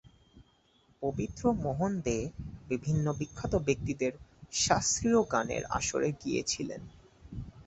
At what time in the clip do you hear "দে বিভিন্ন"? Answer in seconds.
2.05-3.05